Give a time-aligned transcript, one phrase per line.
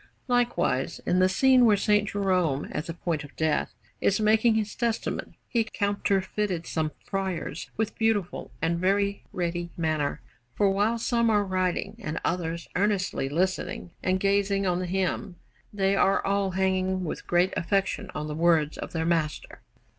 [0.27, 1.87] Likewise, in the scene where S.
[2.05, 7.95] Jerome, at the point of death, is making his testament, he counterfeited some friars with
[7.99, 10.19] beautiful and very ready manner;
[10.55, 15.35] for while some are writing and others earnestly listening and gazing on him,
[15.71, 19.61] they are all hanging with great affection on the words of their master.